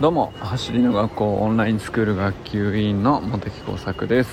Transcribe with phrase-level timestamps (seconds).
[0.00, 4.30] どうも走りの学校オンラインスクール学級委員の茂木耕作です。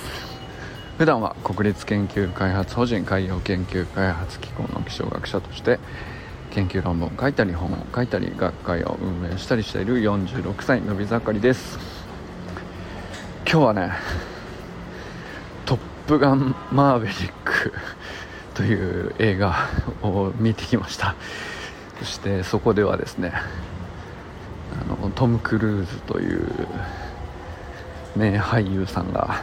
[0.96, 5.80] 普段は国立研究開発法人海洋研究開発機構の気象学者として
[6.52, 11.80] 研究論文を書いたり本を書いたり学会を運営したりしている46歳のび盛りです。
[13.44, 13.90] 今日はね
[15.66, 17.72] 「トップガンマーヴェリック」
[18.54, 19.56] という映画
[20.04, 21.16] を見てきました。
[21.98, 23.32] そしてそこではですね
[25.14, 26.68] トム・クルーズという
[28.16, 29.42] 名俳優さんが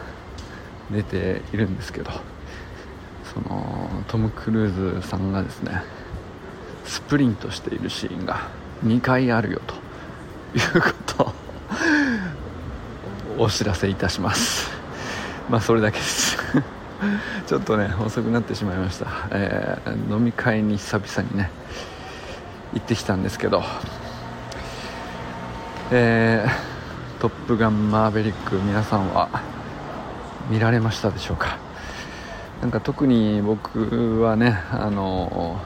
[0.90, 2.10] 出ているんですけど
[3.32, 5.82] そのトム・クルーズさんがですね
[6.84, 8.48] スプリントしているシーンが
[8.84, 9.74] 2回あるよと
[10.58, 11.34] いうこと
[13.42, 14.70] をお知らせいたします。
[15.48, 16.36] まあそれだけです。
[17.46, 21.50] ちょっとね遅くなってしまいました、えー、飲み会に久々にね
[22.72, 23.62] 行ってきたんですけど
[25.90, 29.28] えー、トップガンマーヴェリック皆さんは
[30.50, 31.58] 見られましたでしょうか？
[32.62, 35.60] なんか特に僕はねあの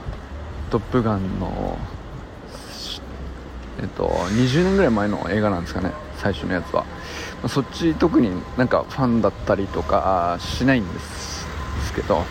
[0.69, 1.77] トップガンの
[3.81, 6.85] えっと20年ぐらい前の映画なんですかね最初のやつは。
[7.47, 11.47] そっち特になんかファンだったりとかしないんです
[11.95, 12.25] けど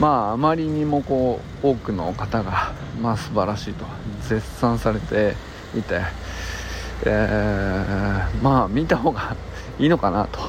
[0.00, 3.84] まああまりにもこう多くの方がまあ素晴らしいと
[4.22, 5.36] 絶賛されて
[5.78, 6.00] いて
[7.04, 9.36] えー、まあ見た方が
[9.78, 10.40] いいのかなと。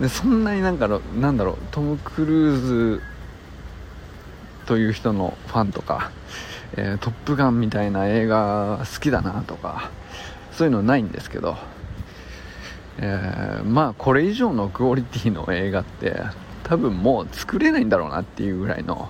[0.00, 0.88] でそんなになんか
[1.18, 3.02] なんだろうトム・クルーズ
[4.66, 6.12] という人のファンとか、
[6.76, 9.90] えー、トップガンみたいな映画好きだなとか
[10.52, 11.56] そういうのないんですけど、
[12.98, 16.22] えー、まあこれ以上のクオリティの映画って
[16.64, 19.08] 多分もう作れないんだろうなっていうぐらいの、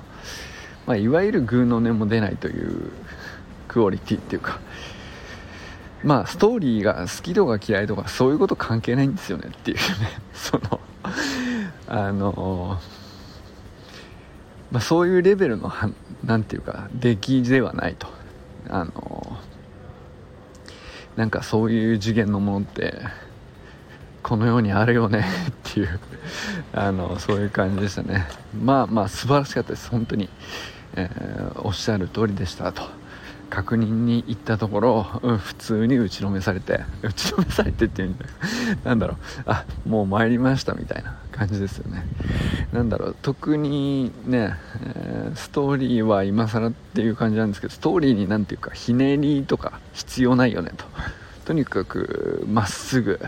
[0.87, 2.93] まあ、いわゆるグーの音も出ないという
[3.67, 4.61] クオリティっていうか
[6.05, 9.83] まあストーリーが好きとか嫌いとかそういうこと関係ないんですよねっていうね。
[10.33, 10.81] その
[11.89, 12.79] あの
[14.71, 15.73] まあ、そういうレベルの
[16.23, 18.07] 何て言うか出来ではないと。
[18.69, 19.39] あの
[21.17, 23.01] なんかそういう次元のものって
[24.23, 26.01] この世にあるよねっていう
[26.73, 28.27] あのそういう感じでしたね。
[28.63, 29.89] まあまあ素晴らしかったです。
[29.89, 30.29] 本当に、
[30.97, 32.83] えー、おっしゃる通りでしたと。
[33.51, 38.27] 確認に行ったところ、うん、普通に打ちのめされて打ちのめされてっていうんだ
[38.85, 39.17] なんだろう
[39.47, 42.05] あもう参りましたみたいな感じですよね。
[42.73, 50.85] なんだろう特にね、えー、ストーリーは今更っていう感じなんですけどストーリーに何ていうかひねりとか必要ないよねと。
[51.47, 53.19] とにかくまっすぐ、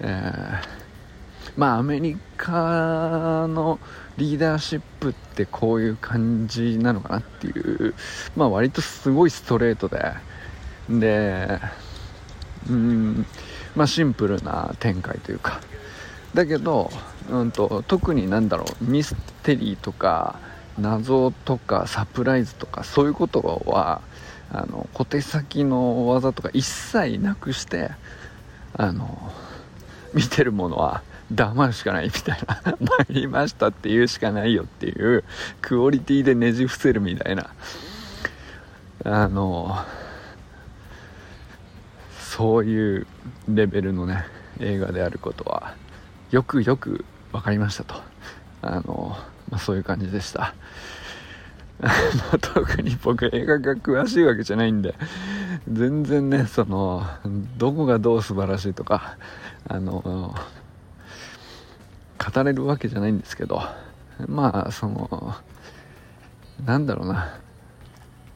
[0.00, 0.80] えー
[1.56, 3.78] まあアメリカの
[4.16, 7.94] リーダーシップってこういう感じなのかなっていう。
[8.36, 10.12] まあ割とすごいストレートで。
[10.88, 11.60] で
[12.68, 13.26] うん。
[13.74, 15.60] まあシンプルな展開というか。
[16.34, 16.90] だけど、
[17.30, 20.38] うんと、特になんだろうミステリーとか
[20.78, 24.00] 謎とかサプライズとかそういうことは
[24.52, 27.90] あの小手先の技とか一切なくして
[28.74, 29.32] あの
[30.14, 32.62] 見てるものは黙るしかないみたいな。
[32.80, 35.24] 参りましたって言うしかないよっていう
[35.60, 37.50] クオリティでねじ伏せるみたいな。
[39.04, 39.78] あの
[42.18, 43.06] そういう
[43.48, 44.26] レベルのね
[44.58, 45.74] 映画であることは
[46.30, 47.94] よくよく分かりましたと。
[48.62, 49.16] あの、
[49.50, 50.54] まあ、そういう感じでした。
[52.40, 54.94] 特に僕映画が詳しいわけじゃないんで
[55.66, 57.06] 全然ねその
[57.56, 59.16] どこがどう素晴らしいとか
[59.66, 60.34] あの
[62.30, 63.62] 語れるわけじゃないんですけど
[64.26, 65.34] まあその
[66.64, 67.40] なんだろうな。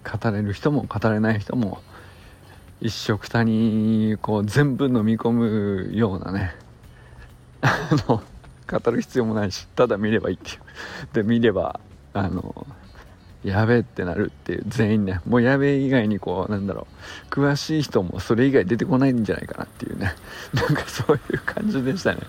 [0.04, 1.78] 語れる人も語れない人も
[2.82, 6.54] 一緒くたにこう全部飲み込むようなね
[8.06, 10.58] 語る必要もないしただ見ればいいっていう。
[11.14, 11.80] で見れば
[12.12, 12.66] あの
[13.44, 15.20] やべえってなるっていう全員ね。
[15.26, 16.86] もうやべえ以外にこうなんだろ
[17.30, 17.34] う。
[17.34, 20.14] 詳しい人もそれ以外出てこないんじゃないかなっていうね。
[20.54, 22.20] なんかそういう感じでしたね、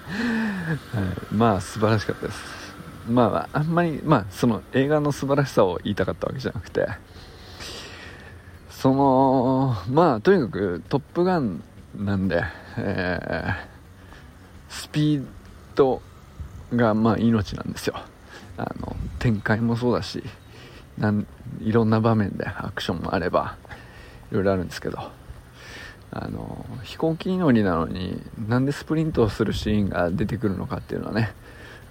[0.93, 2.43] はい、まあ素晴らしかったです。
[3.09, 6.87] まああんまりまあその映画の素晴らしさを言いたかったわけじゃなくて。
[8.69, 11.63] そのまあとにかく「トップガン」
[11.97, 12.43] なんで、
[12.77, 15.25] えー、スピー
[15.73, 16.03] ド
[16.71, 17.95] がまあ命なんですよ。
[18.57, 20.23] あの展開もそうだし。
[20.97, 21.27] なん
[21.61, 23.57] いろんな場面でアクションもあれば
[24.31, 24.99] いろいろあるんですけど。
[26.17, 31.33] あの飛行機乗りなのになんでスプリントをするシーンが出てくるのかっていうのはね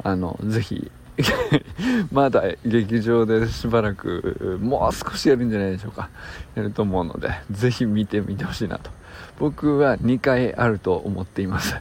[0.03, 0.91] あのぜひ
[2.11, 6.09] まだ劇場でしばらくもう少しやるんじゃないでしょうか
[6.55, 8.91] やると思うのでぜひ見てみてほしいなと。
[9.39, 11.77] 僕は2回あると思っています。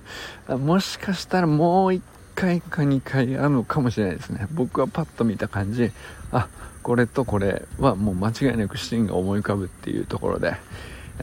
[0.50, 2.02] もしかしたらもう1
[2.36, 4.48] 回か2回あるのかもしれないですね。
[4.52, 5.92] 僕はパッと見た感じ
[6.32, 6.48] あ
[6.82, 10.56] これとこれはもう間違いなくシーンが思い浮かぶっていうところで、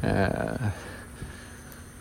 [0.03, 0.57] え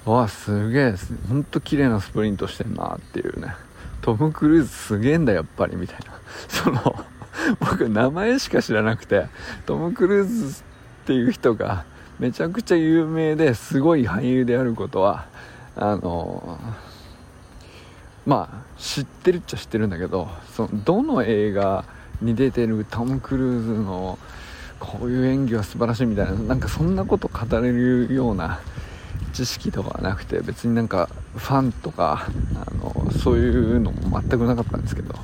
[0.06, 0.96] ー、わすげえ
[1.28, 3.54] ほんと綺麗なスプリントしてんなっていうね。
[4.02, 6.14] トム・クルーズすげえんだやっぱりみたいな。
[6.48, 7.06] その
[7.60, 9.28] 僕名前しか知らなくて
[9.66, 10.64] トム・クルーズっ
[11.06, 11.86] ていう人が
[12.20, 15.28] めちゃくちゃ有名ですごい俳優であることは
[15.76, 16.60] あの
[18.26, 21.86] まあ知ってるっちゃ知ってるんだけどそのどの映画
[22.22, 24.20] に出てるトム・クルーズの
[24.80, 28.60] こういう演技は素晴らしいみたいななんかそんなこと語れるような
[29.34, 35.16] 知識とかはなくて別になんかファンとかあのそういうのも全くなかったんですけど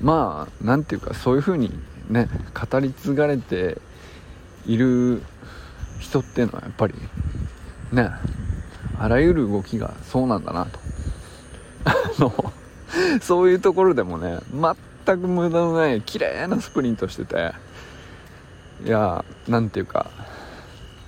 [0.00, 1.70] まあ何ていうかそういう風に
[2.08, 2.28] ね
[2.70, 3.78] 語り継がれて
[4.66, 5.22] いる
[6.00, 6.94] 人っていうのはやっぱり
[7.92, 8.10] ね
[8.98, 10.91] あらゆる動きがそうなんだなと。
[11.84, 12.52] あの
[13.20, 14.38] そういうところでもね
[15.06, 17.52] 全く無駄のない綺麗なスプリントしてて
[18.84, 20.10] いや何ていうか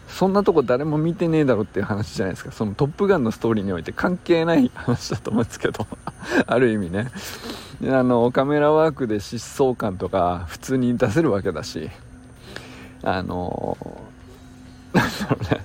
[0.09, 2.53] そんなとこ誰も見てねえだろっていう話じゃないですか。
[2.53, 5.89] その「トップガン」のストーリーにおいて関係ない話だと思うんですけど
[6.47, 7.11] ある意味ね。
[7.83, 11.91] あのカメラワークで疾走感とか普通に出せるわけだし
[13.03, 13.77] あの
[14.93, 15.61] なんだろうね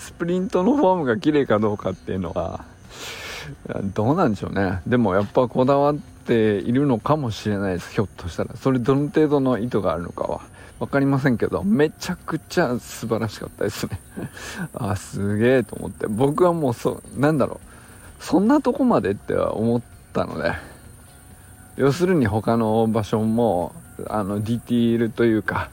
[0.00, 2.64] スプリントのフォームが綺麗かどうかっていうのは
[3.94, 4.80] どうなんでしょうね。
[4.86, 8.56] でもやっぱこだわっているのかもしれないですひょっとしたら。
[8.56, 10.40] それどの程度の意図があるのかは。
[10.78, 14.00] 分かりませんけどめちゃくちゃ素晴らしかったですね。
[14.74, 16.06] あすげえと思って。
[16.06, 17.60] 僕はもうそうなんだろ
[18.20, 18.24] う。
[18.24, 19.82] そんなとこまでっては思っ
[20.12, 20.54] たので。
[21.76, 23.74] 要するに他の場所も
[24.08, 25.70] あのディティールというか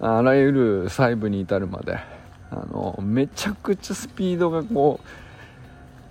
[0.00, 1.98] あらゆる細部に至るまで
[2.50, 5.06] あのめちゃくちゃスピードがこう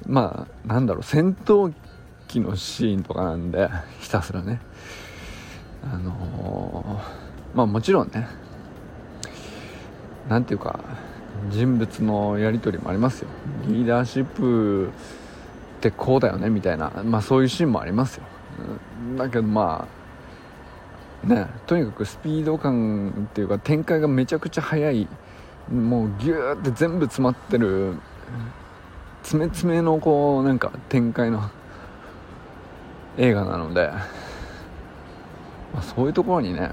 [0.07, 1.73] まあなんだろう戦闘
[2.27, 3.69] 機のシーンとかなんで
[3.99, 4.59] ひたすらね。
[5.83, 8.27] あのーまあもちろんね
[10.29, 10.79] 何ていうか
[11.49, 13.27] 人物のやり取りもありますよ。
[13.67, 14.89] リーダーシップっ
[15.81, 18.23] てこうだよねみたいなまあそういうシーンもありますよ。
[19.17, 19.87] だけどま
[21.25, 25.07] あねとにかくスピード感っていうか展開がめちゃくちゃ速い。
[25.71, 27.95] もうギューって全部詰まってる
[29.23, 31.49] 詰め詰めのこうなんか展開の
[33.17, 33.87] 映画なので、
[35.73, 36.71] まあ、そういうところにね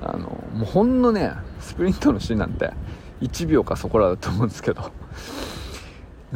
[0.00, 2.72] あのもうほんのねスプリントのシーンなんて
[3.20, 4.92] 1秒かそこらだと思うんですけど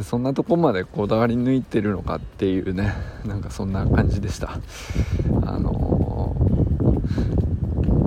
[0.03, 2.93] そんなとこまでこだわり抜いてるのかっていうね
[3.25, 4.59] なんかそんな感じでした。
[5.45, 6.35] あの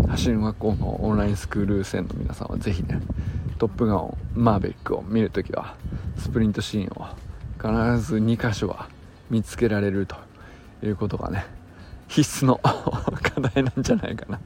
[0.04, 3.00] ー、走り学校のオンラインスクール生の皆さんは是非ね
[3.58, 5.74] 「トップガンマーベリック」を見るときは
[6.22, 7.08] スプリントシーンを
[7.56, 8.88] 必ず2箇所は
[9.28, 10.14] 見つけられると
[10.84, 11.44] いうことがね
[12.06, 12.60] 必須の
[13.22, 14.38] 課題なんじゃないかな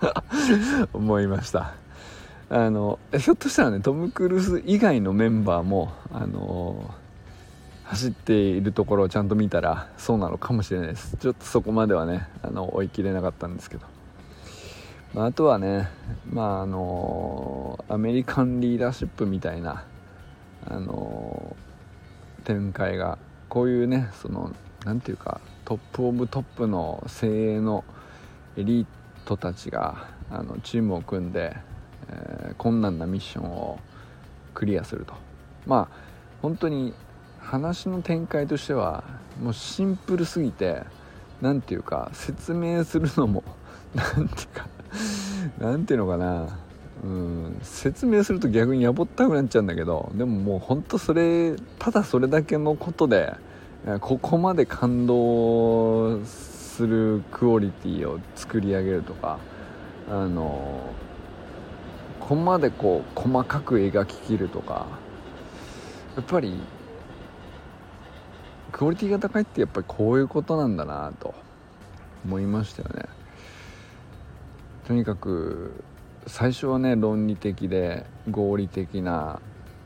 [0.00, 1.72] と 思いました。
[2.50, 6.94] あのひょっとしたらねトム・クルーズ以外のメンバーもあの
[7.84, 11.16] 走っているところをちゃんと見たらそうなのかもしれないです。
[11.16, 13.86] ちょっとそこまではねあの追い切れなかったんですけど、
[15.14, 15.88] まあ、あとはね
[16.30, 19.84] まああのアメリカンリーダーシップみたいな
[20.70, 21.56] あの
[22.44, 24.52] 展開がこういうねその
[24.84, 27.84] 何ていうかトップオブトップの精鋭の
[28.56, 28.86] エリー
[29.28, 31.54] トたちがあのチームを組んで、
[32.08, 33.78] えー、困難なミッションを
[34.54, 35.12] クリアすると。
[35.66, 35.96] まあ
[36.40, 36.94] 本当に
[37.40, 39.04] 話の展開としては
[39.42, 40.82] もうシンプルすぎて
[41.42, 43.44] 何ていうか説明するのも
[43.94, 44.66] 何ていうか
[45.58, 46.67] 何ていうのかな。
[47.04, 53.34] うん説明すると逆にやぼったくなっちゃうんだけどでももうほんとそれただそれだけのことで
[54.00, 59.38] ここまで感動するクオリティを作り上げるとか
[60.10, 60.92] あの
[62.18, 64.86] ここまでこう細かく描ききるとか
[66.16, 66.60] やっぱり
[68.72, 71.34] クオリティが高いってやっぱりこういうことなんだなと
[72.24, 73.04] 思いましたよね。
[74.86, 75.84] とにかく
[76.28, 79.40] 最初はね論理的で合理的な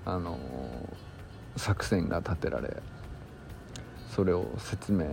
[0.04, 0.38] あの
[1.56, 2.76] 作戦が立てられ
[4.10, 5.06] それを説明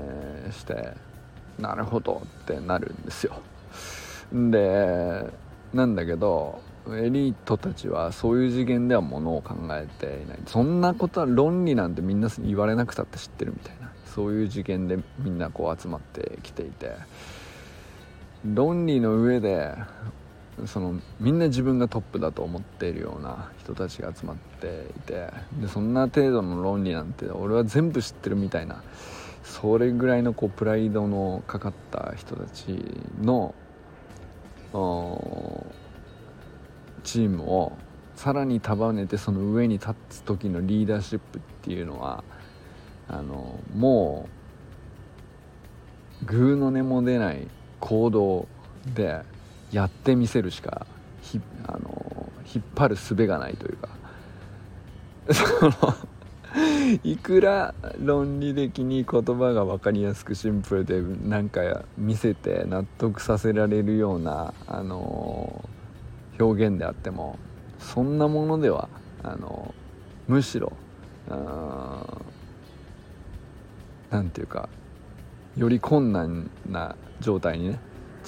[0.52, 0.94] して
[1.60, 3.42] なるほどってなるんですよ。
[4.34, 5.26] で
[5.74, 10.40] なんだけどエリートたちはそういう次元ではものを考えていない。
[10.48, 13.92] そんなことは論理なんてみんな言われなくたって知ってるみたいな。
[14.06, 16.96] そういう次元でみんなこう集まってきていて。
[18.46, 19.76] 論理の上で
[20.68, 28.84] そのみんな自分がトップだと思っているような人たちが集まっていてでそんな程度の論理なんて俺は全部知ってるみたいな
[29.44, 32.66] それぐらいのこうプライドのかかった人たち
[33.22, 33.56] の
[37.04, 37.74] チームを
[38.16, 42.24] さらに束ねてその上に立つ時のリーダーシップっていうのは
[43.08, 44.28] あのも
[46.24, 47.48] うグーの音も出ない
[47.80, 48.48] 行動
[48.94, 49.22] で
[49.72, 50.86] やってみせるしか
[51.22, 53.90] ひあの引っ張る術がないというか。
[55.34, 55.74] その
[57.04, 65.70] いくら論理的に言葉が分かりやすくシンプルでなんか見せて納得させられるような、あの
[66.40, 67.38] 表現であっても
[67.78, 68.90] そんなものでは
[69.24, 69.76] あの
[70.28, 70.72] むしろ
[74.10, 74.70] 何て言うか
[75.58, 77.80] より困難な状態にね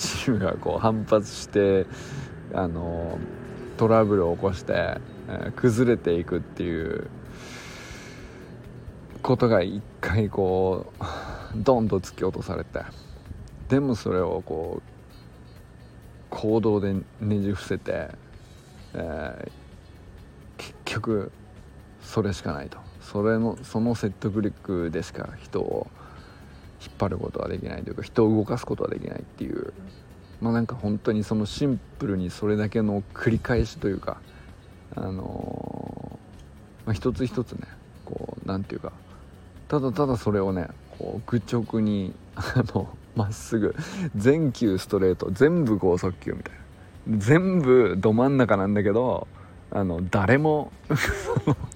[0.01, 1.85] チームがこう反発して
[2.53, 3.17] あの
[3.77, 4.97] トラブルを起こして、
[5.29, 7.07] え、崩れていくっていう
[9.21, 11.03] ことが一回こう
[11.55, 12.81] ドンと突き落とされて
[13.69, 14.91] でもそれをこう
[16.29, 17.03] 行動でね
[17.39, 18.09] じ伏せて、
[18.93, 19.51] えー、
[20.57, 21.31] 結局
[22.01, 22.77] それしかないと。
[23.01, 25.87] それのその説得力でしか人を
[26.81, 29.73] 引っ張ることはできないというか人を動かすことはできないっていう。
[30.41, 34.19] まあなんか本当にそのシンプルにそれだけの繰り返しというか
[34.95, 37.67] あのー、まあ、一つ一つね
[38.05, 38.91] こう何て言うか
[39.67, 43.75] ただただそれをねこう愚直にあのまっすぐ
[44.15, 46.61] 全球ストレート全部剛速球みたいな。
[47.07, 49.27] 全部ど真ん中なんだけど
[49.71, 50.71] あの誰も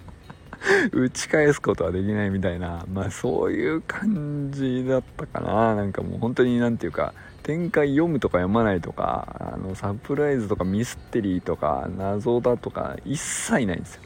[0.92, 2.86] 打ち返すことはできないみたいな。
[2.92, 5.76] まあそういう感じだったかな。
[5.76, 7.14] なんかもう本当に何て言うか
[7.44, 14.02] 展開読むとか読まないとかあのサプライズとかミステリーとか謎だとか一切ないんですよ。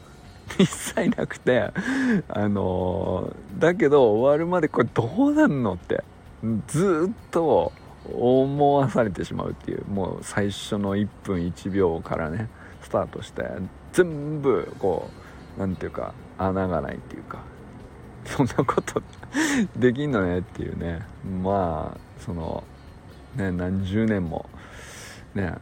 [0.58, 1.70] 一切なくて
[2.28, 6.02] あのだけど終わるまでこれどうなんのって
[6.66, 7.72] ずっと
[8.12, 12.48] 思わされてしまうっていうもう最初の1分1秒からね
[12.82, 13.44] スタートして
[13.92, 15.29] 全部こう
[15.60, 17.42] 何て言うか穴がないっていうか
[18.24, 19.02] そんなこと
[19.76, 21.02] できんのねっていうね。
[21.42, 22.64] まあその
[23.36, 24.48] ね何十年も
[25.34, 25.54] ね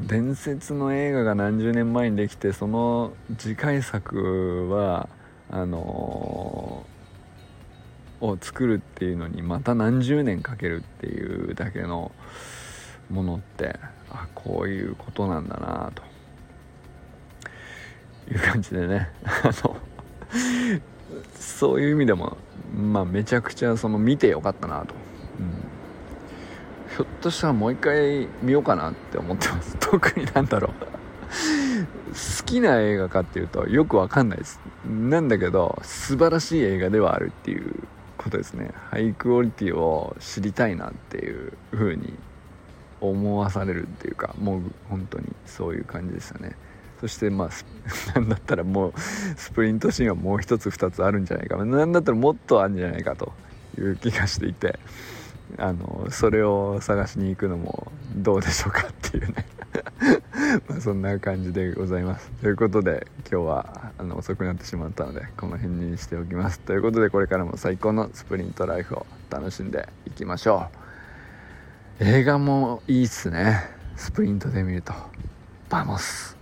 [0.00, 5.08] 伝説の映画が何十年前にできてその次回作は
[5.50, 12.10] あのー、を作るっていうのにまた何十年かけるっていうだけの
[13.10, 13.78] ものって
[14.10, 16.11] あこういうことなんだなと。
[18.32, 19.08] いう感じでね。
[19.24, 19.76] あの
[21.34, 22.36] そういう意味でも
[22.74, 24.94] まあめちゃくちゃその見てよかったなと、
[25.38, 29.76] うん、ひょっとしたらもう一回見ようかなって思ってます。
[29.80, 30.72] 特になんだろう。
[32.12, 34.60] 好きな映画かっていうとよくわかんないです。
[34.86, 37.74] なんだけど素晴らしい映画ではあるっていう
[38.18, 38.70] ことですね。
[38.90, 42.14] ハイクオリティを知りたいなっていう風に
[43.00, 46.56] 思わされるっていうかもう本当にそういう感じでしたね。
[47.02, 47.50] そしてまあ
[48.18, 48.92] なんだったらもう
[49.36, 51.62] スプリントシーンはもう一つ二つあるんじゃないか。
[51.62, 53.32] なんだったらもっとあるんじゃないかと
[53.76, 54.78] いう気がしていて。
[55.58, 59.46] あのそれを探しに行くのもどうでしょうかっていうね。
[60.68, 62.30] まそんな感じでございます。
[62.40, 66.60] ということで今日はあの遅くなってしまったのでこの辺にしておきます。
[66.60, 70.68] ということでこれからも最高のスプリントライフを楽しんでいきましょ
[72.00, 72.04] う。
[72.04, 73.70] 映画もいいっすね。
[73.96, 74.94] スプリントで見ると。
[75.68, 76.41] バモス。